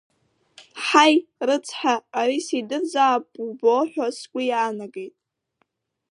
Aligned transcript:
Ҳаи, 0.85 1.15
рыцҳа, 1.47 1.95
ари 2.19 2.39
сидырзаап 2.47 3.23
убо 3.45 3.73
ҳәа 3.91 4.07
сгәы 4.17 4.41
иаанагеит. 4.45 5.15